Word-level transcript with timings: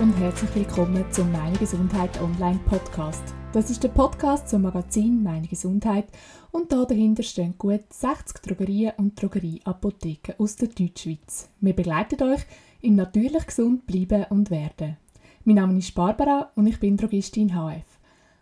und 0.00 0.12
herzlich 0.18 0.54
willkommen 0.54 1.10
zum 1.10 1.32
Meine 1.32 1.56
Gesundheit 1.56 2.20
Online 2.20 2.60
Podcast. 2.66 3.22
Das 3.54 3.70
ist 3.70 3.82
der 3.82 3.88
Podcast 3.88 4.46
zum 4.46 4.62
Magazin 4.62 5.22
Meine 5.22 5.48
Gesundheit 5.48 6.06
und 6.50 6.70
da 6.70 6.84
dahinter 6.84 7.22
stehen 7.22 7.54
gut 7.56 7.80
60 7.90 8.42
Drogerien 8.42 8.92
und 8.98 9.20
Drogerieapotheken 9.20 10.34
aus 10.36 10.56
der 10.56 10.68
Deutschschweiz. 10.68 11.48
Wir 11.60 11.72
begleiten 11.72 12.22
euch 12.22 12.42
im 12.82 12.96
natürlich 12.96 13.46
gesund 13.46 13.86
bleiben 13.86 14.26
und 14.28 14.50
werden. 14.50 14.98
Mein 15.44 15.56
Name 15.56 15.78
ist 15.78 15.94
Barbara 15.94 16.50
und 16.56 16.66
ich 16.66 16.78
bin 16.78 16.98
Drogistin 16.98 17.54
HF. 17.54 17.86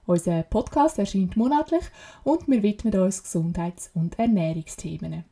Unser 0.06 0.42
Podcast 0.42 0.98
erscheint 0.98 1.36
monatlich 1.36 1.84
und 2.24 2.48
wir 2.48 2.64
widmen 2.64 2.98
uns 2.98 3.22
Gesundheits- 3.22 3.90
und 3.94 4.18
Ernährungsthemen. 4.18 5.22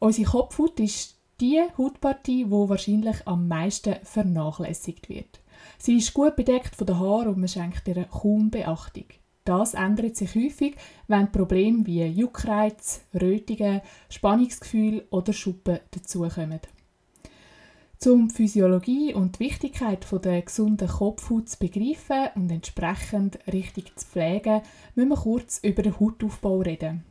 Unsere 0.00 0.30
Kopfhaut 0.30 0.78
ist 0.80 1.21
die 1.40 1.60
Hautpartie, 1.76 2.44
die 2.44 2.50
wahrscheinlich 2.50 3.26
am 3.26 3.48
meisten 3.48 3.96
vernachlässigt 4.02 5.08
wird. 5.08 5.40
Sie 5.78 5.96
ist 5.96 6.14
gut 6.14 6.36
bedeckt 6.36 6.74
von 6.74 6.86
den 6.86 6.98
Haaren 6.98 7.28
und 7.28 7.38
man 7.38 7.48
schenkt 7.48 7.88
ihr 7.88 8.04
kaum 8.04 8.50
Beachtung. 8.50 9.06
Das 9.44 9.74
ändert 9.74 10.16
sich 10.16 10.34
häufig, 10.36 10.76
wenn 11.08 11.32
Probleme 11.32 11.84
wie 11.86 12.04
Juckreiz, 12.04 13.02
Rötungen, 13.12 13.80
Spannungsgefühl 14.08 15.04
oder 15.10 15.32
Schuppen 15.32 15.80
dazukommen. 15.90 16.60
Um 18.04 18.28
die 18.28 18.34
Physiologie 18.34 19.14
und 19.14 19.38
die 19.38 19.44
Wichtigkeit 19.44 20.04
der 20.24 20.42
gesunden 20.42 20.88
Kopfhaut 20.88 21.48
zu 21.48 21.58
begreifen 21.58 22.30
und 22.34 22.50
entsprechend 22.50 23.38
richtig 23.52 23.96
zu 23.96 24.06
pflegen, 24.06 24.62
müssen 24.94 25.10
wir 25.10 25.16
kurz 25.16 25.60
über 25.62 25.82
den 25.82 25.98
Hautaufbau 25.98 26.60
reden. 26.60 27.04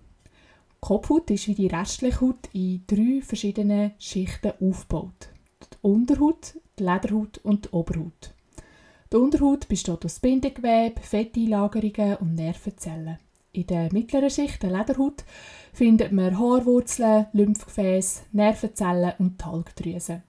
Kopfhaut 0.82 1.30
ist 1.30 1.48
wie 1.48 1.54
die 1.54 1.68
restliche 1.68 2.22
Haut 2.22 2.50
in 2.54 2.84
drei 2.88 3.22
verschiedenen 3.22 3.92
Schichten 4.00 4.54
aufgebaut. 4.60 5.30
Die 5.74 5.78
Unterhaut, 5.84 6.56
die 6.80 6.84
Lederhaut 6.84 7.38
und 7.44 7.66
die 7.66 7.70
Oberhaut. 7.70 8.34
Die 9.14 9.18
Unterhaut 9.18 9.68
besteht 9.68 10.04
aus 10.04 10.20
Bindegewebe, 10.20 11.00
Fetteinlagerungen 11.00 12.16
und 12.18 12.34
Nervenzellen. 12.34 13.20
In 13.54 13.68
der 13.68 13.94
mittleren 13.94 14.32
Schicht, 14.32 14.64
der 14.64 14.72
Lederhaut, 14.72 15.24
findet 15.72 16.14
man 16.14 16.40
Haarwurzeln, 16.40 17.28
Lymphgefäße, 17.34 18.24
Nervenzellen 18.32 19.14
und 19.20 19.38
Talgdrüsen. 19.38 20.24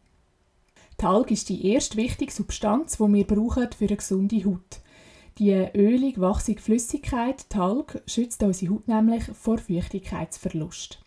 Talg 0.98 1.30
ist 1.30 1.48
die 1.48 1.66
erste 1.72 1.96
wichtige 1.96 2.30
Substanz, 2.30 2.98
die 2.98 3.12
wir 3.12 3.26
brauchen 3.26 3.68
für 3.72 3.86
eine 3.86 3.96
gesunde 3.96 4.44
Haut. 4.44 4.82
Die 5.38 5.52
ölig 5.74 6.20
wachsige 6.20 6.60
Flüssigkeit 6.60 7.48
Talg 7.48 8.02
schützt 8.06 8.42
unsere 8.42 8.74
Haut 8.74 8.86
nämlich 8.86 9.24
vor 9.24 9.56
Feuchtigkeitsverlust. 9.56 11.02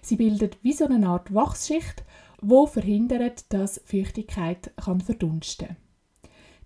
Sie 0.00 0.16
bildet 0.16 0.56
wie 0.62 0.72
so 0.72 0.86
eine 0.86 1.08
Art 1.08 1.34
Wachsschicht, 1.34 2.02
wo 2.40 2.66
verhindert, 2.66 3.52
dass 3.52 3.80
Feuchtigkeit 3.84 4.72
kann 4.76 5.00
verdunsten. 5.00 5.76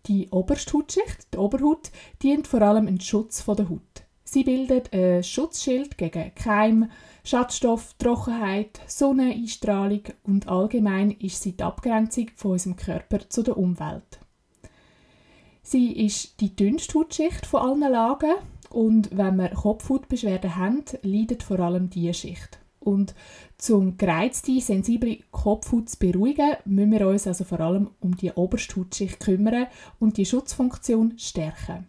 Die 0.07 0.29
oberste 0.31 0.75
Hautschicht, 0.75 1.33
die 1.33 1.39
Oberhaut, 1.39 1.91
dient 2.23 2.47
vor 2.47 2.63
allem 2.63 2.87
im 2.87 3.01
Schutz 3.01 3.45
der 3.45 3.69
Haut. 3.69 4.05
Sie 4.25 4.45
bildet 4.45 4.93
ein 4.93 5.23
Schutzschild 5.23 5.99
gegen 5.99 6.35
Keim, 6.35 6.91
Schadstoff, 7.25 7.95
Trockenheit, 7.99 8.81
Sonneneinstrahlung 8.87 10.03
und 10.23 10.49
allgemein 10.49 11.11
ist 11.11 11.43
sie 11.43 11.53
die 11.53 11.63
Abgrenzung 11.63 12.31
von 12.37 12.53
unserem 12.53 12.77
Körper 12.77 13.29
zu 13.29 13.43
der 13.43 13.57
Umwelt. 13.57 14.22
Sie 15.63 15.93
ist 15.93 16.41
die 16.41 16.57
dünnste 16.57 16.99
Hautschicht 16.99 17.47
von 17.47 17.63
allen 17.63 17.93
Lagen 17.93 18.35
und 18.71 19.17
wenn 19.17 19.37
wir 19.37 19.51
Kopfhautbeschwerden 19.51 20.57
haben, 20.57 20.85
leidet 21.03 21.45
vor 21.45 21.61
allem 21.61 21.89
diese 21.89 22.15
Schicht. 22.15 22.59
Und 22.81 23.15
zum 23.59 23.97
gereizte, 23.97 24.61
sensible 24.61 25.19
Kopfhaut 25.31 25.89
zu 25.89 25.99
beruhigen, 26.01 26.57
müssen 26.65 26.91
wir 26.91 27.07
uns 27.07 27.29
also 27.29 27.45
vor 27.45 27.61
allem 27.61 27.91
um 28.01 28.17
die 28.17 28.33
oberste 28.33 28.81
Hautschicht 28.81 29.21
kümmern 29.21 29.69
und 30.01 30.17
die 30.17 30.27
Schutzfunktion 30.27 31.17
stärken. 31.17 31.87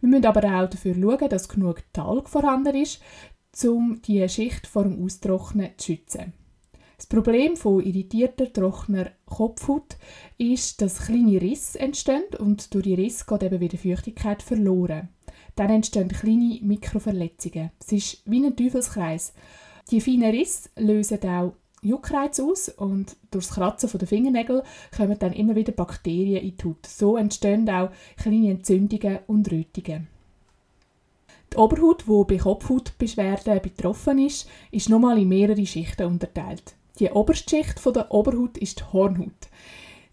Wir 0.00 0.08
müssen 0.10 0.26
aber 0.26 0.44
auch 0.44 0.68
dafür 0.68 0.94
schauen, 0.94 1.28
dass 1.30 1.48
genug 1.48 1.82
Talg 1.94 2.28
vorhanden 2.28 2.76
ist, 2.76 3.00
um 3.64 4.02
die 4.02 4.28
Schicht 4.28 4.66
vor 4.66 4.82
dem 4.82 5.02
Austrocknen 5.02 5.70
zu 5.78 5.92
schützen. 5.92 6.34
Das 6.96 7.06
Problem 7.06 7.56
von 7.56 7.82
irritierter, 7.82 8.52
trockener 8.52 9.10
Kopfhaut 9.26 9.96
ist, 10.38 10.80
dass 10.80 11.06
kleine 11.06 11.40
Risse 11.40 11.78
entstehen 11.78 12.24
und 12.38 12.72
durch 12.72 12.84
die 12.84 12.94
Risse 12.94 13.24
geht 13.26 13.42
eben 13.42 13.60
wieder 13.60 13.78
Feuchtigkeit 13.78 14.42
verloren. 14.42 15.08
Dann 15.56 15.70
entstehen 15.70 16.08
kleine 16.08 16.58
Mikroverletzungen. 16.62 17.70
Es 17.80 17.92
ist 17.92 18.22
wie 18.26 18.44
ein 18.44 18.56
Teufelskreis. 18.56 19.34
Die 19.90 20.00
feinen 20.00 20.30
Risse 20.30 20.70
lösen 20.76 21.22
auch 21.28 21.54
Juckreiz 21.82 22.40
aus 22.40 22.70
und 22.70 23.16
durch 23.30 23.46
das 23.46 23.56
Kratzen 23.56 23.90
der 23.98 24.08
Fingernägel 24.08 24.62
kommen 24.96 25.18
dann 25.18 25.34
immer 25.34 25.54
wieder 25.54 25.72
Bakterien 25.72 26.42
in 26.42 26.56
die 26.56 26.64
Haut. 26.64 26.86
So 26.86 27.16
entstehen 27.16 27.68
auch 27.68 27.90
kleine 28.16 28.50
Entzündungen 28.50 29.18
und 29.26 29.50
Rötungen. 29.52 30.08
Die 31.52 31.56
Oberhaut, 31.58 32.04
die 32.08 32.24
bei 32.26 32.42
Kopfhautbeschwerden 32.42 33.60
betroffen 33.60 34.18
ist, 34.18 34.48
ist 34.70 34.88
nochmal 34.88 35.18
in 35.18 35.28
mehrere 35.28 35.66
Schichten 35.66 36.06
unterteilt. 36.06 36.74
Die 36.98 37.10
oberste 37.10 37.50
Schicht 37.50 37.84
der 37.84 38.12
Oberhaut 38.12 38.56
ist 38.58 38.80
die 38.80 38.84
Hornhaut. 38.92 39.48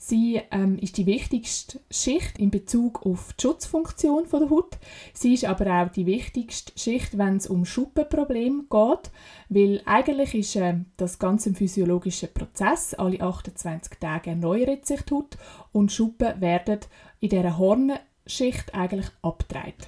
Sie 0.03 0.41
ähm, 0.49 0.79
ist 0.79 0.97
die 0.97 1.05
wichtigste 1.05 1.79
Schicht 1.91 2.39
in 2.39 2.49
Bezug 2.49 3.05
auf 3.05 3.33
die 3.33 3.43
Schutzfunktion 3.43 4.25
der 4.33 4.49
Haut. 4.49 4.79
Sie 5.13 5.35
ist 5.35 5.45
aber 5.45 5.67
auch 5.67 5.91
die 5.91 6.07
wichtigste 6.07 6.71
Schicht, 6.75 7.19
wenn 7.19 7.37
es 7.37 7.45
um 7.45 7.65
Schuppenprobleme 7.65 8.63
geht, 8.63 9.11
weil 9.49 9.81
eigentlich 9.85 10.33
ist 10.33 10.55
äh, 10.55 10.77
das 10.97 11.19
ganze 11.19 11.51
ein 11.51 11.55
physiologischer 11.55 12.27
Prozess. 12.27 12.95
Alle 12.95 13.21
28 13.21 13.99
Tage 13.99 14.31
erneuert 14.31 14.87
sich 14.87 15.03
die 15.03 15.13
Haut 15.13 15.37
und 15.71 15.91
Schuppen 15.91 16.41
werden 16.41 16.79
in 17.19 17.29
dieser 17.29 17.59
Hornschicht 17.59 18.73
eigentlich 18.73 19.11
abgetragen. 19.21 19.85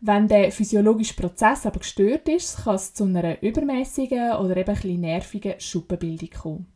Wenn 0.00 0.28
der 0.28 0.52
physiologische 0.52 1.14
Prozess 1.14 1.66
aber 1.66 1.80
gestört 1.80 2.28
ist, 2.28 2.64
kann 2.64 2.76
es 2.76 2.94
zu 2.94 3.04
einer 3.04 3.42
übermäßigen 3.42 4.32
oder 4.36 4.56
eben 4.56 4.76
ein 4.76 5.00
nervigen 5.00 5.58
Schuppenbildung 5.58 6.30
kommen. 6.30 6.66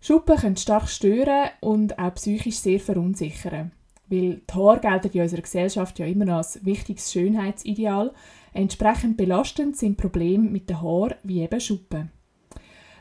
Schuppen 0.00 0.36
können 0.36 0.56
stark 0.56 0.88
stören 0.88 1.50
und 1.60 1.98
auch 1.98 2.14
psychisch 2.14 2.56
sehr 2.56 2.80
verunsichern. 2.80 3.72
Weil 4.08 4.40
die 4.50 4.54
Haare 4.54 4.80
gelten 4.80 5.10
in 5.12 5.22
unserer 5.22 5.42
Gesellschaft 5.42 5.98
ja 5.98 6.06
immer 6.06 6.24
noch 6.24 6.38
als 6.38 6.64
wichtiges 6.64 7.12
Schönheitsideal. 7.12 8.12
Entsprechend 8.54 9.18
belastend 9.18 9.76
sind 9.76 9.98
Probleme 9.98 10.48
mit 10.48 10.70
den 10.70 10.80
Haaren 10.80 11.16
wie 11.22 11.42
eben 11.42 11.60
Schuppen. 11.60 12.10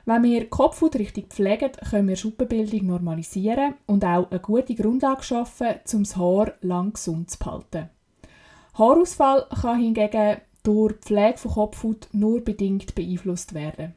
Wenn 0.06 0.24
wir 0.24 0.50
Kopfhaut 0.50 0.96
richtig 0.98 1.30
pflegen, 1.30 1.72
können 1.90 2.09
wir 2.09 2.16
Schuppenbildung 2.18 2.88
normalisieren 2.88 3.76
und 3.86 4.04
auch 4.04 4.30
eine 4.30 4.40
gute 4.42 4.76
Grundlage 4.76 5.24
schaffen, 5.24 5.76
um 5.94 6.04
das 6.04 6.18
Haar 6.18 6.54
lang 6.62 6.94
gesund 6.94 7.32
zu 7.32 7.40
behalten. 7.40 7.90
Haarausfall 8.79 9.45
kann 9.62 9.81
hingegen 9.81 10.38
durch 10.63 10.94
die 10.94 11.07
Pflege 11.07 11.38
von 11.38 11.51
Kopfhaut 11.51 12.07
nur 12.13 12.41
bedingt 12.41 12.95
beeinflusst 12.95 13.53
werden. 13.53 13.94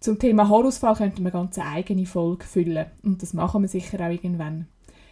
Zum 0.00 0.18
Thema 0.18 0.48
Haarausfall 0.48 0.96
könnte 0.96 1.22
man 1.22 1.30
ganz 1.30 1.56
eigene 1.58 2.06
Folge 2.06 2.44
füllen 2.44 2.86
und 3.04 3.22
das 3.22 3.34
machen 3.34 3.62
wir 3.62 3.68
sicher 3.68 4.04
auch 4.04 4.10
irgendwann. 4.10 4.66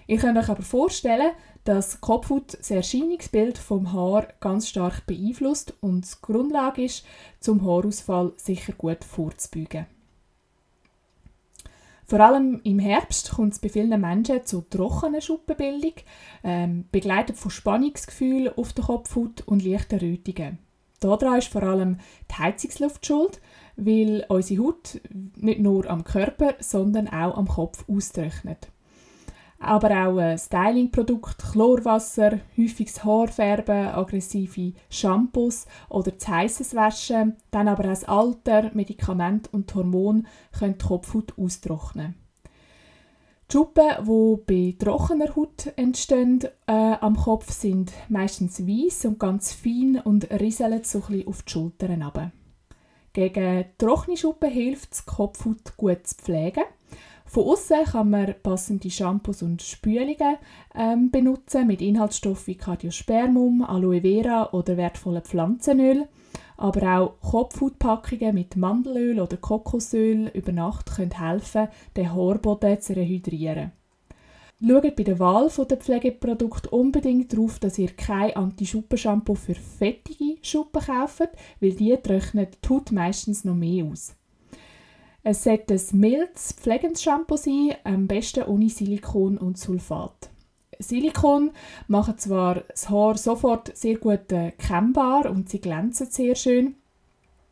Ihr 0.08 0.18
könnt 0.18 0.36
euch 0.36 0.48
aber 0.48 0.62
vorstellen, 0.62 1.30
dass 1.62 2.00
Kopfhaut 2.00 2.58
das 2.58 2.72
Erscheinungsbild 2.72 3.56
vom 3.56 3.92
Haar 3.92 4.26
ganz 4.40 4.68
stark 4.68 5.06
beeinflusst 5.06 5.74
und 5.80 6.04
die 6.04 6.16
Grundlage 6.20 6.82
ist, 6.82 7.06
zum 7.38 7.64
Haarausfall 7.64 8.32
sicher 8.36 8.72
gut 8.72 9.04
vorzubeugen. 9.04 9.86
Vor 12.08 12.20
allem 12.20 12.62
im 12.64 12.78
Herbst 12.78 13.32
kommt 13.32 13.52
es 13.52 13.58
bei 13.58 13.68
vielen 13.68 14.00
Menschen 14.00 14.46
zu 14.46 14.62
trockener 14.62 15.20
Schuppenbildung, 15.20 15.92
ähm, 16.42 16.86
begleitet 16.90 17.36
von 17.36 17.50
Spannungsgefühlen 17.50 18.50
auf 18.56 18.72
der 18.72 18.84
Kopfhaut 18.84 19.42
und 19.42 19.62
leichten 19.62 19.98
Rötungen. 19.98 20.58
Daran 21.00 21.36
ist 21.36 21.48
vor 21.48 21.62
allem 21.62 21.98
die 22.30 22.34
Heizungsluft 22.34 23.04
schuld, 23.04 23.42
weil 23.76 24.24
unsere 24.30 24.64
Haut 24.64 25.02
nicht 25.36 25.60
nur 25.60 25.88
am 25.88 26.02
Körper, 26.02 26.54
sondern 26.60 27.08
auch 27.08 27.36
am 27.36 27.46
Kopf 27.46 27.84
austrocknet 27.86 28.68
aber 29.60 30.06
auch 30.06 30.18
äh, 30.18 30.38
Stylingprodukte, 30.38 31.46
Chlorwasser, 31.52 32.40
häufiges 32.56 33.04
Haarfärben, 33.04 33.88
aggressive 33.88 34.72
Shampoos 34.88 35.66
oder 35.88 36.16
zu 36.16 36.28
heißes 36.28 36.74
Waschen, 36.74 37.36
dann 37.50 37.68
aber 37.68 37.84
auch 37.84 37.88
das 37.88 38.04
Alter, 38.04 38.70
Medikamente 38.74 39.50
und 39.52 39.74
Hormone 39.74 40.24
können 40.56 40.78
die 40.78 40.84
Kopfhaut 40.84 41.34
austrocknen. 41.36 42.14
Die 43.50 43.56
Schuppen, 43.56 43.88
die 44.04 44.76
bei 44.76 44.84
trockener 44.84 45.34
Haut 45.34 45.72
entstehen 45.76 46.40
äh, 46.66 46.72
am 46.72 47.16
Kopf, 47.16 47.50
sind 47.50 47.92
meistens 48.08 48.60
weiß 48.60 49.06
und 49.06 49.18
ganz 49.18 49.52
fein 49.54 50.00
und 50.04 50.30
rieseln 50.30 50.84
so 50.84 51.02
ein 51.08 51.26
auf 51.26 51.42
die 51.42 51.52
Schultern 51.52 52.02
runter. 52.02 52.30
Gegen 53.14 53.64
trockene 53.78 54.18
Schuppen 54.18 54.50
hilft 54.50 54.92
es, 54.92 55.04
die 55.04 55.10
Kopfhaut 55.10 55.76
gut 55.76 56.06
zu 56.06 56.14
pflegen 56.16 56.64
von 57.28 57.44
außen 57.44 57.84
kann 57.84 58.10
man 58.10 58.34
passende 58.42 58.90
Shampoos 58.90 59.42
und 59.42 59.60
Spülungen 59.60 60.36
ähm, 60.74 61.10
benutzen 61.10 61.66
mit 61.66 61.82
Inhaltsstoffen 61.82 62.46
wie 62.46 62.56
Cardiospermum, 62.56 63.62
Aloe 63.62 64.00
Vera 64.00 64.50
oder 64.52 64.76
wertvolle 64.78 65.20
Pflanzenöl. 65.20 66.08
Aber 66.56 66.98
auch 66.98 67.20
Kopfhautpackungen 67.20 68.34
mit 68.34 68.56
Mandelöl 68.56 69.20
oder 69.20 69.36
Kokosöl 69.36 70.30
über 70.34 70.52
Nacht 70.52 70.90
können 70.96 71.18
helfen, 71.18 71.68
den 71.96 72.12
Haarboden 72.12 72.80
zu 72.80 72.96
rehydrieren. 72.96 73.72
Schaut 74.60 74.96
bei 74.96 75.04
der 75.04 75.20
Wahl 75.20 75.48
der 75.70 75.76
Pflegeprodukte 75.76 76.70
unbedingt 76.70 77.32
darauf, 77.32 77.60
dass 77.60 77.78
ihr 77.78 77.90
kein 77.90 78.34
Anti-Schuppen-Shampoo 78.34 79.36
für 79.36 79.54
fettige 79.54 80.38
Schuppen 80.42 80.82
kauft, 80.82 81.28
weil 81.60 81.74
die 81.74 81.96
trocknet 81.96 82.58
die 82.64 82.68
Haut 82.68 82.90
meistens 82.90 83.44
noch 83.44 83.54
mehr 83.54 83.84
aus. 83.84 84.17
Es 85.30 85.44
sollte 85.44 85.74
ein 85.74 86.00
mildes, 86.00 86.54
pflegendes 86.54 87.02
Shampoo 87.02 87.36
sein, 87.36 87.74
am 87.84 88.06
besten 88.06 88.44
ohne 88.44 88.70
Silikon 88.70 89.36
und 89.36 89.58
Sulfat. 89.58 90.30
Silikon 90.78 91.50
machen 91.86 92.16
zwar 92.16 92.62
das 92.62 92.88
Haar 92.88 93.18
sofort 93.18 93.76
sehr 93.76 93.98
gut 93.98 94.32
äh, 94.32 94.52
kennbar 94.52 95.30
und 95.30 95.50
sie 95.50 95.60
glänzen 95.60 96.06
sehr 96.06 96.34
schön, 96.34 96.76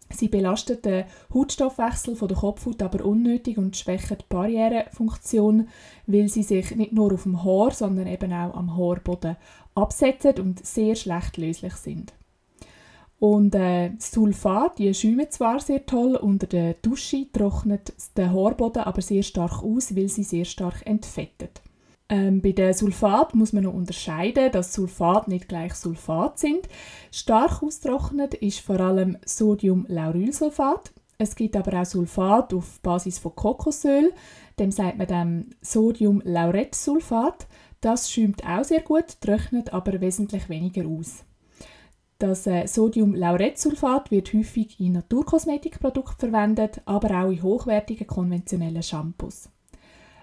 Sie 0.08 0.28
belastet 0.28 0.87
den 0.87 1.05
Hautstoffwechsel 1.34 2.14
der 2.14 2.37
Kopfhaut 2.37 2.81
aber 2.81 3.05
unnötig 3.05 3.58
und 3.58 3.76
schwächen 3.76 4.17
die 4.19 4.25
Barrierefunktion, 4.26 5.69
weil 6.06 6.28
sie 6.28 6.44
sich 6.44 6.75
nicht 6.76 6.93
nur 6.93 7.12
auf 7.12 7.25
dem 7.25 7.44
Haar, 7.44 7.73
sondern 7.73 8.06
eben 8.06 8.32
auch 8.32 8.55
am 8.55 8.75
Haarboden 8.75 9.37
absetzen 9.75 10.38
und 10.38 10.64
sehr 10.64 10.94
schlecht 10.94 11.37
löslich 11.37 11.75
sind. 11.75 12.14
Und 13.18 13.54
äh, 13.54 13.90
das 13.94 14.12
Sulfat, 14.12 14.78
die 14.78 14.92
schäumen 14.92 15.30
zwar 15.30 15.58
sehr 15.60 15.86
toll, 15.86 16.16
unter 16.16 16.46
der 16.46 16.74
Dusche 16.74 17.26
trocknet 17.32 17.94
der 18.16 18.32
Haarboden 18.32 18.82
aber 18.82 19.00
sehr 19.00 19.22
stark 19.22 19.62
aus, 19.62 19.96
weil 19.96 20.08
sie 20.08 20.22
sehr 20.22 20.44
stark 20.44 20.86
entfettet. 20.86 21.62
Ähm, 22.08 22.40
bei 22.40 22.52
den 22.52 22.72
Sulfat 22.72 23.34
muss 23.34 23.52
man 23.52 23.64
noch 23.64 23.74
unterscheiden, 23.74 24.52
dass 24.52 24.74
Sulfat 24.74 25.28
nicht 25.28 25.48
gleich 25.48 25.74
Sulfat 25.74 26.38
sind. 26.38 26.68
Stark 27.10 27.62
austrocknet 27.62 28.34
ist 28.34 28.60
vor 28.60 28.78
allem 28.78 29.16
Sodiumlaurylsulfat. 29.24 30.92
Es 31.18 31.34
gibt 31.34 31.56
aber 31.56 31.80
auch 31.80 31.86
Sulfat 31.86 32.52
auf 32.52 32.80
Basis 32.80 33.18
von 33.18 33.34
Kokosöl. 33.34 34.12
Dem 34.58 34.70
sagt 34.70 34.98
man 34.98 35.06
dann 35.06 35.54
Sodiumlauretsulfat. 35.62 37.46
Das 37.80 38.10
schäumt 38.10 38.46
auch 38.46 38.62
sehr 38.62 38.82
gut, 38.82 39.20
trocknet 39.20 39.72
aber 39.72 40.00
wesentlich 40.00 40.48
weniger 40.48 40.86
aus. 40.86 41.24
Das 42.18 42.46
äh, 42.46 42.66
Sodiumlauretsulfat 42.66 44.10
wird 44.10 44.32
häufig 44.32 44.80
in 44.80 44.92
Naturkosmetikprodukten 44.92 46.30
verwendet, 46.30 46.80
aber 46.86 47.22
auch 47.22 47.30
in 47.30 47.42
hochwertigen 47.42 48.06
konventionellen 48.06 48.82
Shampoos. 48.82 49.50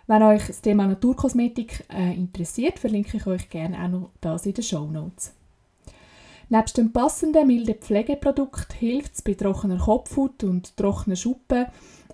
Wenn 0.07 0.23
euch 0.23 0.47
das 0.47 0.61
Thema 0.61 0.87
Naturkosmetik 0.87 1.85
äh, 1.93 2.13
interessiert, 2.15 2.79
verlinke 2.79 3.17
ich 3.17 3.27
euch 3.27 3.49
gerne 3.49 3.77
auch 3.83 3.89
noch 3.89 4.09
das 4.21 4.45
in 4.45 4.53
den 4.53 4.63
Show 4.63 4.87
Notes. 4.87 5.33
Nebst 6.49 6.77
dem 6.77 6.91
passenden 6.91 7.47
milden 7.47 7.75
Pflegeprodukt 7.75 8.73
hilft 8.73 9.13
es 9.13 9.21
bei 9.21 9.33
trockener 9.33 9.77
Kopfhaut 9.77 10.43
und 10.43 10.75
trockenen 10.75 11.15
Schuppen 11.15 11.67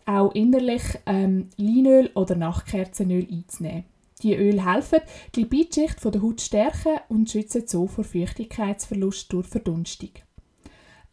auch 0.06 0.34
innerlich 0.34 0.84
ähm, 1.06 1.50
Leinöl 1.58 2.10
oder 2.16 2.36
Nachtkerzenöl 2.36 3.28
einzunehmen. 3.32 3.86
Die 4.22 4.36
Öle 4.36 4.66
helfen, 4.66 5.00
die 5.34 5.42
Lipidschicht 5.42 6.04
der 6.04 6.22
Haut 6.22 6.42
stärken 6.42 7.00
und 7.08 7.30
schützen 7.30 7.68
so 7.68 7.88
vor 7.88 8.04
Feuchtigkeitsverlust 8.04 9.32
durch 9.32 9.48
Verdunstung. 9.48 10.12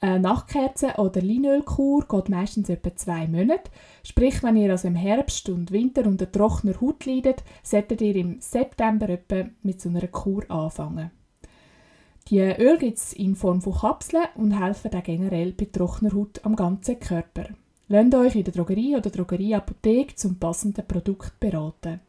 Eine 0.00 0.20
Nachtkerze- 0.20 0.98
oder 0.98 1.22
Leinölkur 1.22 2.06
geht 2.06 2.28
meistens 2.28 2.68
etwa 2.68 2.94
zwei 2.96 3.26
Monate. 3.28 3.70
Sprich, 4.02 4.42
wenn 4.42 4.56
ihr 4.56 4.70
also 4.70 4.88
im 4.88 4.94
Herbst 4.94 5.48
und 5.48 5.70
Winter 5.70 6.06
unter 6.06 6.30
trockener 6.30 6.80
Haut 6.80 7.06
leidet, 7.06 7.42
solltet 7.62 8.02
ihr 8.02 8.16
im 8.16 8.40
September 8.40 9.08
etwa 9.08 9.48
mit 9.62 9.80
so 9.80 9.88
einer 9.88 10.06
Kur 10.08 10.50
anfangen. 10.50 11.12
Die 12.28 12.40
Öl 12.40 12.76
gibt 12.76 12.98
es 12.98 13.12
in 13.12 13.36
Form 13.36 13.62
von 13.62 13.74
Kapseln 13.74 14.26
und 14.34 14.60
helfen 14.60 14.92
auch 14.92 15.02
generell 15.02 15.52
bei 15.52 15.66
trockener 15.66 16.12
Haut 16.12 16.44
am 16.44 16.56
ganzen 16.56 16.98
Körper. 16.98 17.46
Lasst 17.88 18.14
euch 18.16 18.34
in 18.34 18.44
der 18.44 18.52
Drogerie 18.52 18.96
oder 18.96 19.10
Drogerieapotheke 19.10 20.16
zum 20.16 20.38
passenden 20.38 20.86
Produkt 20.86 21.38
beraten. 21.38 22.00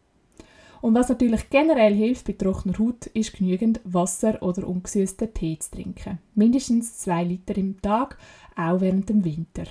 Und 0.81 0.93
was 0.93 1.09
natürlich 1.09 1.49
generell 1.49 1.93
hilft 1.93 2.27
bei 2.27 2.33
trockener 2.33 2.77
Haut, 2.77 3.07
ist 3.07 3.33
genügend 3.33 3.79
Wasser 3.83 4.41
oder 4.41 4.67
ungesüßten 4.67 5.33
Tee 5.33 5.57
zu 5.59 5.71
trinken. 5.71 6.19
Mindestens 6.35 6.97
zwei 6.97 7.23
Liter 7.23 7.57
im 7.57 7.81
Tag, 7.81 8.17
auch 8.55 8.81
während 8.81 9.09
dem 9.09 9.23
Winter. 9.23 9.63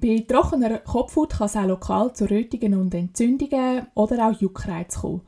Bei 0.00 0.24
trockener 0.26 0.78
Kopfhaut 0.78 1.34
kann 1.34 1.46
es 1.46 1.56
auch 1.56 1.66
lokal 1.66 2.12
zu 2.14 2.24
Rötungen 2.24 2.74
und 2.74 2.94
Entzündungen 2.94 3.86
oder 3.94 4.28
auch 4.28 4.40
Juckreiz 4.40 5.00
kommen. 5.00 5.20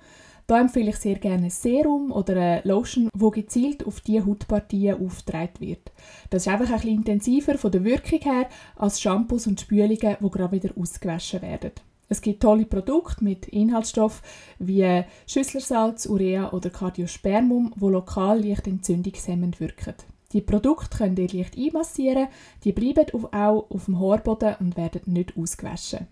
Da 0.47 0.61
empfehle 0.61 0.91
ich 0.91 0.97
sehr 0.97 1.17
gerne 1.17 1.45
ein 1.45 1.51
Serum 1.51 2.11
oder 2.11 2.35
eine 2.35 2.63
Lotion, 2.65 3.09
wo 3.15 3.31
gezielt 3.31 3.87
auf 3.87 4.01
diese 4.01 4.27
Hautpartien 4.27 5.05
aufgetragen 5.05 5.61
wird. 5.61 5.93
Das 6.31 6.43
ist 6.43 6.49
einfach 6.49 6.71
ein 6.71 6.75
bisschen 6.75 6.97
intensiver 6.97 7.59
von 7.59 7.71
der 7.71 7.85
Wirkung 7.85 8.21
her 8.21 8.49
als 8.77 9.01
Shampoos 9.01 9.47
und 9.47 9.61
Spülungen, 9.61 10.17
die 10.21 10.31
gerade 10.31 10.53
wieder 10.53 10.71
ausgewaschen 10.77 11.43
werden. 11.43 11.73
Es 12.13 12.21
gibt 12.21 12.43
tolle 12.43 12.67
Produkte 12.67 13.25
mit 13.25 13.49
Inhaltsstoffen 13.49 14.21
wie 14.59 15.03
Schüsslersalz, 15.27 16.05
Urea 16.05 16.53
oder 16.53 16.69
Cardiospermum, 16.69 17.73
wo 17.77 17.89
lokal 17.89 18.45
leicht 18.45 18.67
entzündungshemmend 18.67 19.61
wirken. 19.61 19.95
Die 20.35 20.43
Produkte 20.43 20.99
könnt 20.99 21.19
ihr 21.19 21.29
leicht 21.33 21.57
einmassieren, 21.57 22.29
die 22.65 22.73
bleiben 22.73 23.07
auch 23.33 23.71
auf 23.71 23.87
dem 23.87 23.99
Haarboden 23.99 24.57
und 24.61 24.77
werden 24.77 25.01
nicht 25.07 25.39
ausgewaschen. 25.39 26.07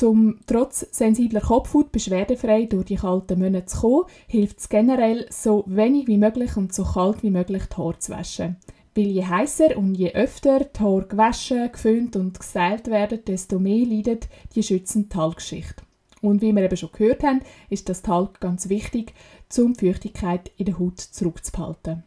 Um 0.00 0.40
trotz 0.46 0.86
sensibler 0.90 1.42
Kopfhaut 1.42 1.92
beschwerdefrei 1.92 2.64
durch 2.64 2.86
die 2.86 2.96
kalten 2.96 3.38
Monate 3.38 3.66
zu 3.66 3.80
kommen, 3.80 4.04
hilft 4.26 4.60
es 4.60 4.70
generell, 4.70 5.26
so 5.28 5.64
wenig 5.66 6.06
wie 6.06 6.16
möglich 6.16 6.56
und 6.56 6.72
so 6.72 6.84
kalt 6.84 7.22
wie 7.22 7.30
möglich 7.30 7.64
die 7.70 7.76
Haare 7.76 7.98
zu 7.98 8.12
waschen. 8.12 8.56
Weil 8.96 9.08
je 9.08 9.26
heißer 9.26 9.76
und 9.76 9.94
je 9.94 10.12
öfter 10.14 10.60
die 10.60 10.80
Haare 10.80 11.06
gewaschen, 11.06 11.70
geföhnt 11.70 12.16
und 12.16 12.38
gestylt 12.38 12.86
werden, 12.86 13.20
desto 13.26 13.58
mehr 13.58 13.84
leidet 13.84 14.26
die 14.54 14.62
schützende 14.62 15.10
Talgschicht. 15.10 15.82
Und 16.22 16.40
wie 16.40 16.52
wir 16.54 16.62
eben 16.62 16.76
schon 16.78 16.90
gehört 16.92 17.22
haben, 17.22 17.42
ist 17.68 17.90
das 17.90 18.00
Talg 18.00 18.40
ganz 18.40 18.70
wichtig, 18.70 19.12
um 19.58 19.74
die 19.74 19.86
Feuchtigkeit 19.86 20.50
in 20.56 20.64
der 20.64 20.78
Haut 20.78 20.98
zurückzuhalten. 20.98 22.04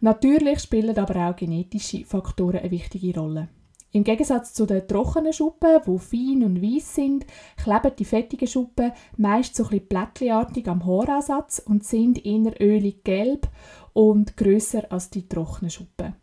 Natürlich 0.00 0.60
spielen 0.60 0.96
aber 0.96 1.28
auch 1.28 1.36
genetische 1.36 2.04
Faktoren 2.04 2.58
eine 2.58 2.70
wichtige 2.70 3.18
Rolle. 3.18 3.48
Im 3.92 4.04
Gegensatz 4.04 4.54
zu 4.54 4.66
den 4.66 4.86
trockenen 4.86 5.32
Schuppen, 5.32 5.80
die 5.84 5.98
fein 5.98 6.44
und 6.44 6.62
weiss 6.62 6.94
sind, 6.94 7.26
kleben 7.56 7.92
die 7.98 8.04
fettigen 8.04 8.46
Schuppen 8.46 8.92
meist 9.16 9.56
so 9.56 9.66
ein 9.68 9.80
bisschen 9.80 10.68
am 10.68 10.86
Haaransatz 10.86 11.58
und 11.58 11.84
sind 11.84 12.24
eher 12.24 12.54
ölig 12.60 13.02
gelb 13.02 13.48
und 13.92 14.36
grösser 14.36 14.84
als 14.90 15.10
die 15.10 15.28
trockenen 15.28 15.70
Schuppen. 15.70 16.14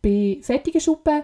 Bei 0.00 0.38
fettigen 0.40 0.80
Schuppen 0.80 1.22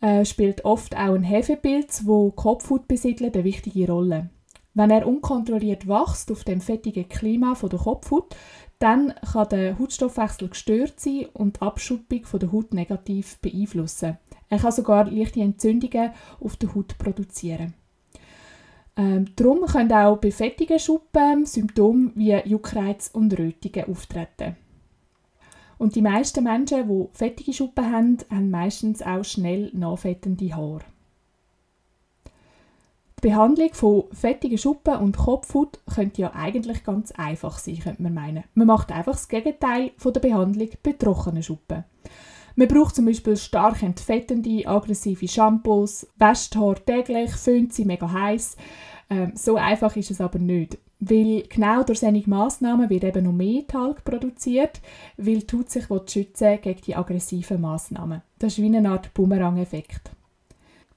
äh, 0.00 0.24
spielt 0.24 0.64
oft 0.64 0.96
auch 0.96 1.14
ein 1.14 1.22
Hefepilz, 1.22 2.02
wo 2.04 2.32
Kopfhaut 2.32 2.88
besiedelt, 2.88 3.34
eine 3.34 3.44
wichtige 3.44 3.90
Rolle. 3.90 4.30
Wenn 4.74 4.90
er 4.90 5.06
unkontrolliert 5.06 5.88
wächst 5.88 6.30
auf 6.30 6.44
dem 6.44 6.60
fettigen 6.60 7.08
Klima 7.08 7.54
von 7.54 7.70
der 7.70 7.78
Kopfhaut, 7.78 8.34
dann 8.78 9.12
kann 9.32 9.48
der 9.48 9.78
Hautstoffwechsel 9.78 10.48
gestört 10.48 11.00
sein 11.00 11.26
und 11.32 11.56
die 11.56 11.62
Abschuppung 11.62 12.22
der 12.40 12.52
Haut 12.52 12.74
negativ 12.74 13.38
beeinflussen. 13.40 14.18
Er 14.48 14.58
kann 14.58 14.72
sogar 14.72 15.10
leichte 15.10 15.40
Entzündungen 15.40 16.12
auf 16.40 16.56
der 16.56 16.74
Haut 16.74 16.96
produzieren. 16.98 17.74
Ähm, 18.96 19.26
darum 19.36 19.64
können 19.66 19.92
auch 19.92 20.18
bei 20.18 20.30
fettigen 20.30 20.78
Schuppen 20.78 21.46
Symptome 21.46 22.12
wie 22.14 22.34
Juckreiz 22.44 23.10
und 23.12 23.38
Rötungen 23.38 23.88
auftreten. 23.88 24.56
Und 25.78 25.94
die 25.94 26.02
meisten 26.02 26.42
Menschen, 26.42 26.88
die 26.88 27.08
fettige 27.16 27.52
Schuppen 27.52 27.92
haben, 27.92 28.18
haben 28.30 28.50
meistens 28.50 29.00
auch 29.00 29.24
schnell 29.24 29.70
nachfettende 29.72 30.54
Haare. 30.54 30.84
Die 33.18 33.28
Behandlung 33.28 33.74
von 33.74 34.04
fettigen 34.12 34.58
Schuppen 34.58 34.94
und 34.94 35.16
Kopfhaut 35.16 35.80
könnte 35.92 36.22
ja 36.22 36.34
eigentlich 36.34 36.84
ganz 36.84 37.10
einfach 37.10 37.58
sein, 37.58 37.80
könnte 37.80 38.02
man 38.02 38.14
meinen. 38.14 38.44
Man 38.54 38.68
macht 38.68 38.92
einfach 38.92 39.12
das 39.12 39.28
Gegenteil 39.28 39.90
von 39.96 40.12
der 40.12 40.20
Behandlung 40.20 40.68
bei 40.84 40.92
trockenen 40.92 41.42
Schuppen. 41.42 41.82
Man 42.54 42.68
braucht 42.68 42.94
zum 42.94 43.06
Beispiel 43.06 43.36
stark 43.36 43.82
entfettende, 43.82 44.66
aggressive 44.68 45.26
Shampoos, 45.26 46.06
wäscht 46.16 46.54
Haar 46.54 46.76
täglich, 46.84 47.32
föhnt 47.32 47.72
sie 47.72 47.84
mega 47.84 48.10
heiß. 48.10 48.56
Ähm, 49.10 49.32
so 49.34 49.56
einfach 49.56 49.96
ist 49.96 50.12
es 50.12 50.20
aber 50.20 50.38
nicht. 50.38 50.78
Weil 51.00 51.42
genau 51.48 51.82
durch 51.82 52.00
solche 52.00 52.28
Massnahmen 52.30 52.88
wird 52.90 53.04
eben 53.04 53.24
noch 53.24 53.32
mehr 53.32 53.66
Talg 53.66 54.04
produziert, 54.04 54.80
weil 55.16 55.40
die 55.40 55.62
sich 55.66 55.86
schützen 56.06 56.58
gegen 56.60 56.80
die 56.82 56.96
aggressiven 56.96 57.60
Massnahmen. 57.60 58.22
Das 58.38 58.52
ist 58.52 58.62
wie 58.62 58.76
eine 58.76 58.90
Art 58.90 59.12
Bumerang-Effekt. 59.14 60.12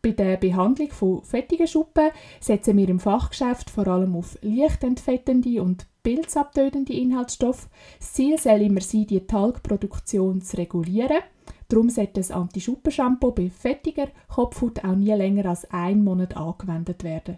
Bei 0.03 0.11
der 0.11 0.37
Behandlung 0.37 0.89
von 0.89 1.23
fettigen 1.23 1.67
Schuppen 1.67 2.09
setzen 2.39 2.75
wir 2.75 2.89
im 2.89 2.99
Fachgeschäft 2.99 3.69
vor 3.69 3.87
allem 3.87 4.15
auf 4.15 4.35
leicht 4.41 4.83
entfettende 4.83 5.61
und 5.61 5.85
pilzabtötende 6.01 6.93
Inhaltsstoffe. 6.93 7.69
Das 7.99 8.13
Ziel 8.13 8.39
soll 8.39 8.61
immer 8.61 8.81
sein, 8.81 9.05
die 9.05 9.27
Talgproduktion 9.27 10.41
zu 10.41 10.57
regulieren. 10.57 11.19
Darum 11.67 11.89
sollte 11.89 12.13
das 12.13 12.31
Anti-Schuppen-Shampoo 12.31 13.31
bei 13.31 13.49
fettiger 13.49 14.07
Kopfhaut 14.27 14.83
auch 14.83 14.95
nie 14.95 15.13
länger 15.13 15.45
als 15.45 15.69
einen 15.69 16.03
Monat 16.03 16.35
angewendet 16.35 17.03
werden. 17.03 17.37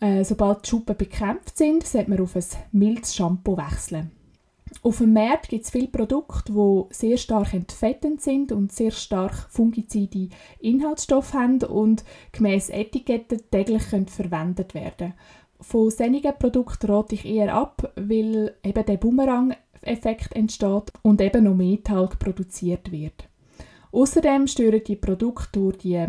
Äh, 0.00 0.24
sobald 0.24 0.66
die 0.66 0.68
Schuppen 0.68 0.96
bekämpft 0.96 1.56
sind, 1.56 1.86
sollte 1.86 2.10
man 2.10 2.20
auf 2.20 2.36
ein 2.36 2.44
mildes 2.72 3.16
Shampoo 3.16 3.56
wechseln. 3.56 4.10
Auf 4.82 4.98
dem 4.98 5.12
Markt 5.12 5.48
gibt 5.48 5.64
es 5.64 5.70
viele 5.70 5.88
Produkte, 5.88 6.52
die 6.52 6.94
sehr 6.94 7.16
stark 7.16 7.54
entfettend 7.54 8.20
sind 8.20 8.52
und 8.52 8.72
sehr 8.72 8.90
stark 8.90 9.46
fungizide 9.50 10.28
Inhaltsstoffe 10.60 11.34
haben 11.34 11.62
und 11.62 12.04
gemäß 12.32 12.70
Etiketten 12.70 13.42
täglich 13.50 13.82
verwendet 13.82 14.74
werden 14.74 15.14
Von 15.60 15.90
solchen 15.90 16.38
Produkten 16.38 16.90
rate 16.90 17.14
ich 17.14 17.24
eher 17.24 17.54
ab, 17.54 17.92
weil 17.96 18.54
eben 18.64 18.86
der 18.86 18.96
Boomerang-Effekt 18.96 20.34
entsteht 20.34 20.92
und 21.02 21.20
eben 21.20 21.44
noch 21.44 21.54
mehr 21.54 21.82
Talg 21.82 22.18
produziert 22.18 22.90
wird. 22.90 23.28
Außerdem 23.92 24.46
stören 24.46 24.82
die 24.84 24.96
Produkte 24.96 25.60
durch 25.60 25.78
die 25.78 26.06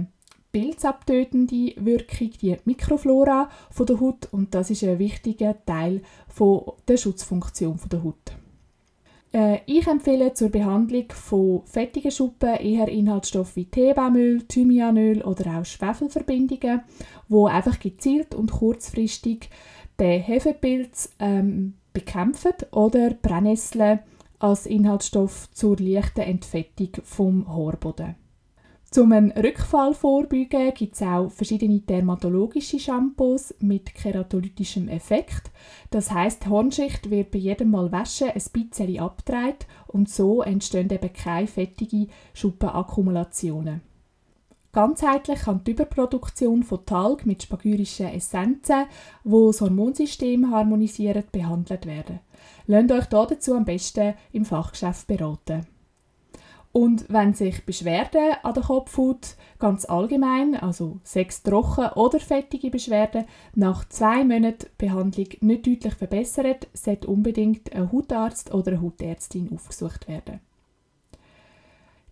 pilzabtötende 0.51 1.73
Wirkung, 1.77 2.31
die 2.41 2.57
Mikroflora 2.65 3.49
der 3.77 3.99
Haut 3.99 4.29
und 4.31 4.55
das 4.55 4.69
ist 4.69 4.83
ein 4.83 4.99
wichtiger 4.99 5.55
Teil 5.65 6.01
der 6.87 6.97
Schutzfunktion 6.97 7.79
der 7.91 8.03
Haut. 8.03 8.42
Äh, 9.33 9.59
ich 9.65 9.87
empfehle 9.87 10.33
zur 10.33 10.49
Behandlung 10.49 11.05
von 11.09 11.63
fettigen 11.65 12.11
Schuppen 12.11 12.55
eher 12.55 12.87
Inhaltsstoffe 12.87 13.55
wie 13.55 13.65
Teebaumöl, 13.65 14.43
Thymianöl 14.43 15.21
oder 15.23 15.59
auch 15.59 15.65
Schwefelverbindungen, 15.65 16.81
wo 17.27 17.47
einfach 17.47 17.79
gezielt 17.79 18.35
und 18.35 18.51
kurzfristig 18.51 19.49
den 19.99 20.21
Hefepilz 20.21 21.13
ähm, 21.19 21.73
bekämpfen 21.93 22.53
oder 22.71 23.11
Brennnessel 23.13 23.99
als 24.39 24.65
Inhaltsstoff 24.65 25.49
zur 25.51 25.77
leichten 25.77 26.21
Entfettung 26.21 26.89
vom 27.03 27.47
Haarboden. 27.47 28.15
Zum 28.93 29.11
Rückfall 29.11 29.95
vorbeugen 29.95 30.71
gibt 30.75 30.93
es 30.93 31.01
auch 31.01 31.27
verschiedene 31.31 31.79
dermatologische 31.79 32.77
Shampoos 32.77 33.55
mit 33.59 33.95
keratolytischem 33.95 34.87
Effekt. 34.87 35.49
Das 35.89 36.11
heißt, 36.11 36.45
die 36.45 36.49
Hornschicht 36.49 37.09
wird 37.09 37.31
bei 37.31 37.39
jedem 37.39 37.71
Mal 37.71 37.91
waschen 37.91 38.29
ein 38.29 38.43
bisschen 38.53 38.99
abgedreht 38.99 39.65
und 39.87 40.09
so 40.09 40.43
entstehen 40.43 40.91
eben 40.91 41.11
keine 41.11 41.47
fettigen 41.47 42.11
Schuppenakkumulationen. 42.35 43.81
Ganzheitlich 44.71 45.39
kann 45.39 45.63
die 45.63 45.71
Überproduktion 45.71 46.61
von 46.61 46.85
Talg 46.85 47.25
mit 47.25 47.41
spagyrischen 47.41 48.09
Essenzen, 48.13 48.85
wo 49.23 49.47
das 49.47 49.61
Hormonsystem 49.61 50.51
harmonisieren, 50.51 51.23
behandelt 51.31 51.87
werden. 51.87 52.19
Lasst 52.67 52.91
euch 52.91 53.05
dazu 53.05 53.55
am 53.55 53.65
besten 53.65 54.13
im 54.33 54.45
Fachgeschäft 54.45 55.07
beraten. 55.07 55.65
Und 56.73 57.05
wenn 57.07 57.35
sich 57.35 57.67
Beschwerden 57.67 58.33
an 58.41 58.55
der 58.55 58.63
Kopfhaut 58.63 59.35
ganz 59.59 59.85
allgemein, 59.85 60.55
also 60.55 60.97
sechs 61.03 61.43
trocken 61.43 61.89
oder 61.93 62.19
fettige 62.19 62.71
Beschwerden, 62.71 63.25
nach 63.53 63.87
zwei 63.89 64.23
Monaten 64.25 64.65
Behandlung 64.79 65.27
nicht 65.41 65.67
deutlich 65.67 65.93
verbessern, 65.93 66.55
sollte 66.73 67.07
unbedingt 67.07 67.71
ein 67.73 67.91
Hautarzt 67.91 68.55
oder 68.55 68.71
eine 68.71 68.81
Hautärztin 68.81 69.51
aufgesucht 69.53 70.07
werden. 70.07 70.39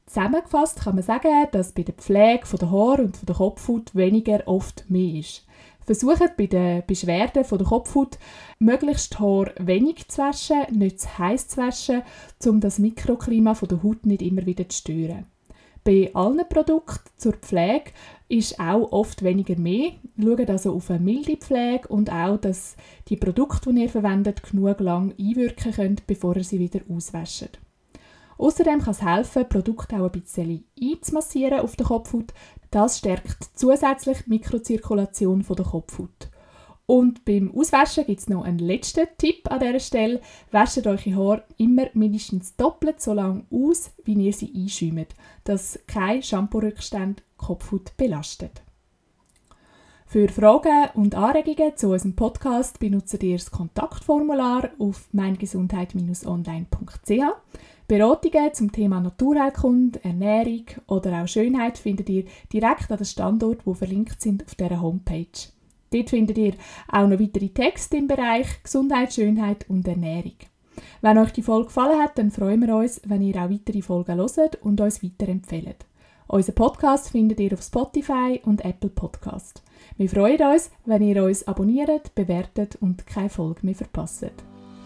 Zusammengefasst 0.06 0.82
kann 0.82 0.96
man 0.96 1.04
sagen, 1.04 1.48
dass 1.52 1.72
bei 1.72 1.82
der 1.82 1.96
Pflege 1.96 2.46
der 2.60 2.70
Haare 2.70 3.06
und 3.06 3.28
der 3.28 3.36
Kopfhaut 3.36 3.96
weniger 3.96 4.44
oft 4.46 4.88
mehr 4.90 5.20
ist. 5.22 5.44
Versucht 5.86 6.38
bei 6.38 6.46
den 6.46 6.84
Beschwerden 6.86 7.44
von 7.44 7.58
der 7.58 7.68
Kopfhaut 7.68 8.18
möglichst 8.60 9.20
Haar 9.20 9.52
wenig 9.60 10.08
zu 10.08 10.22
waschen, 10.22 10.66
nicht 10.72 11.02
zu 11.02 11.18
heiß 11.18 11.48
zu 11.48 11.58
waschen, 11.58 12.04
um 12.46 12.60
das 12.60 12.80
Mikroklima 12.80 13.56
von 13.56 13.70
der 13.70 13.84
Haut 13.84 14.06
nicht 14.06 14.22
immer 14.22 14.46
wieder 14.46 14.68
zu 14.70 14.78
stören. 14.78 15.26
Bei 15.84 16.12
allen 16.14 16.48
Produkten 16.48 17.10
zur 17.18 17.34
Pflege 17.34 17.92
ist 18.30 18.60
auch 18.60 18.92
oft 18.92 19.24
weniger 19.24 19.58
mehr. 19.58 19.94
Schaut 20.22 20.50
also 20.50 20.76
auf 20.76 20.92
eine 20.92 21.00
milde 21.00 21.38
Pflege 21.38 21.88
und 21.88 22.12
auch, 22.12 22.38
dass 22.38 22.76
die 23.08 23.18
Produkte, 23.18 23.74
die 23.74 23.82
ihr 23.82 23.90
verwendet, 23.90 24.44
genug 24.44 24.80
lang 24.80 25.14
einwirken 25.20 25.72
können, 25.72 26.02
bevor 26.06 26.36
ihr 26.38 26.44
sie 26.44 26.60
wieder 26.60 26.82
auswäscht. 26.88 27.60
Außerdem 28.38 28.80
kann 28.80 28.92
es 28.92 29.02
helfen, 29.02 29.50
Produkte 29.50 29.96
auch 29.96 30.06
ein 30.06 30.12
bisschen 30.12 30.64
einzumassieren 30.80 31.60
auf 31.60 31.76
der 31.76 31.86
Kopfhaut. 31.88 32.34
Das 32.72 33.00
stärkt 33.00 33.50
zusätzlich 33.54 34.20
die 34.26 34.30
Mikrozirkulation 34.30 35.46
der 35.48 35.66
Kopfhaut. 35.66 36.30
Und 36.86 37.26
beim 37.26 37.54
Auswaschen 37.56 38.06
gibt 38.06 38.20
es 38.20 38.28
noch 38.28 38.44
einen 38.44 38.60
letzten 38.60 39.08
Tipp 39.18 39.50
an 39.52 39.60
dieser 39.60 39.80
Stelle. 39.80 40.22
Wäscht 40.52 40.86
eure 40.86 41.16
Haare 41.16 41.44
immer 41.58 41.88
mindestens 41.94 42.56
doppelt 42.56 43.02
so 43.02 43.14
lang 43.14 43.48
aus, 43.52 43.92
wie 44.04 44.14
ihr 44.14 44.34
sie 44.34 44.54
einschäumt, 44.56 45.16
dass 45.44 45.80
kein 45.88 46.24
Shampoo-Rückstand 46.24 47.24
Kopfhaut 47.38 47.96
belastet. 47.98 48.62
Für 50.06 50.28
Fragen 50.28 50.90
und 50.96 51.16
Anregungen 51.16 51.78
zu 51.78 51.92
unserem 51.92 52.18
Podcast 52.18 52.80
benutzt 52.80 53.24
ihr 53.24 53.38
das 53.38 53.52
Kontaktformular 53.52 54.72
auf 54.78 55.08
meingesundheit-online.ch. 55.14 57.24
Beratungen 57.92 58.54
zum 58.54 58.72
Thema 58.72 59.02
Naturheilkunde, 59.02 60.00
Ernährung 60.06 60.64
oder 60.88 61.22
auch 61.22 61.28
Schönheit 61.28 61.78
findet 61.78 62.08
ihr 62.08 62.24
direkt 62.54 62.90
an 62.90 62.96
den 62.96 63.06
Standort, 63.06 63.68
wo 63.68 63.74
verlinkt 63.74 64.22
sind 64.22 64.46
auf 64.46 64.56
dieser 64.56 64.82
Homepage. 64.82 65.26
Dort 65.92 66.10
findet 66.10 66.38
ihr 66.38 66.54
auch 66.88 67.06
noch 67.06 67.20
weitere 67.20 67.50
Texte 67.50 67.98
im 67.98 68.08
Bereich 68.08 68.64
Gesundheit, 68.64 69.12
Schönheit 69.14 69.70
und 69.70 69.86
Ernährung. 69.86 70.36
Wenn 71.02 71.18
euch 71.18 71.34
die 71.34 71.42
Folge 71.42 71.66
gefallen 71.66 72.02
hat, 72.02 72.18
dann 72.18 72.32
freuen 72.32 72.66
wir 72.66 72.78
uns, 72.78 73.02
wenn 73.04 73.24
ihr 73.24 73.36
auch 73.36 73.50
weitere 73.50 73.82
Folgen 73.82 74.16
hört 74.16 74.56
und 74.62 74.80
uns 74.80 75.04
weiterempfehlt. 75.04 75.86
Unseren 76.28 76.56
Podcast 76.56 77.10
findet 77.10 77.42
ihr 77.42 77.52
auf 77.52 77.62
Spotify 77.62 78.40
und 78.46 78.64
Apple 78.64 78.90
Podcast. 78.90 79.64
Wir 79.98 80.08
freuen 80.08 80.42
uns, 80.42 80.72
wenn 80.86 81.02
ihr 81.02 81.22
uns 81.26 81.46
abonniert, 81.46 82.16
bewertet 82.16 82.78
und 82.80 83.06
keine 83.06 83.28
Folge 83.28 83.66
mehr 83.66 83.76
verpasst. 83.76 84.32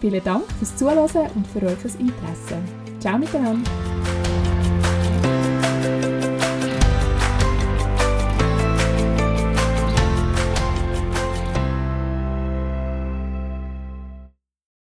Vielen 0.06 0.24
Dank 0.24 0.44
fürs 0.60 0.76
Zuhören 0.76 1.32
und 1.34 1.48
für 1.48 1.66
euer 1.66 1.72
Interesse. 1.72 2.62
Ciao 3.00 3.18
miteinander! 3.18 4.05